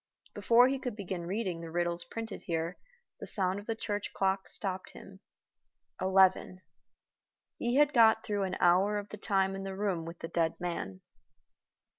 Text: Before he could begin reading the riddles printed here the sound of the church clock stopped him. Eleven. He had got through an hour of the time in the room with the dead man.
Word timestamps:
Before 0.33 0.67
he 0.67 0.79
could 0.79 0.95
begin 0.95 1.27
reading 1.27 1.61
the 1.61 1.69
riddles 1.69 2.05
printed 2.05 2.41
here 2.47 2.79
the 3.19 3.27
sound 3.27 3.59
of 3.59 3.67
the 3.67 3.75
church 3.75 4.13
clock 4.13 4.49
stopped 4.49 4.93
him. 4.93 5.19
Eleven. 6.01 6.61
He 7.59 7.75
had 7.75 7.93
got 7.93 8.23
through 8.23 8.45
an 8.45 8.57
hour 8.59 8.97
of 8.97 9.09
the 9.09 9.17
time 9.17 9.55
in 9.55 9.61
the 9.63 9.75
room 9.77 10.05
with 10.05 10.17
the 10.17 10.27
dead 10.27 10.59
man. 10.59 11.01